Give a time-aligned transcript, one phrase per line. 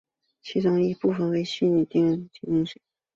[0.41, 1.45] 其中一些部分以补丁的
[2.33, 2.83] 形式提供。